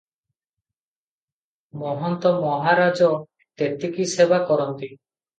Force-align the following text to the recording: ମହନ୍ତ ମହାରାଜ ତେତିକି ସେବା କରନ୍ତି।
ମହନ୍ତ 1.83 2.31
ମହାରାଜ 2.45 3.09
ତେତିକି 3.63 4.07
ସେବା 4.15 4.41
କରନ୍ତି। 4.49 4.91